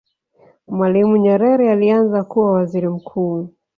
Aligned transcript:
mwalimu 0.75 1.17
nyerere 1.17 1.71
alianza 1.71 2.23
kuwa 2.23 2.51
waziri 2.53 2.87
mkuu 2.89 3.47